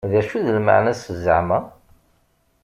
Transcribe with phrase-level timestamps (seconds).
[0.11, 1.59] D acu d lmeεna-s zeεma?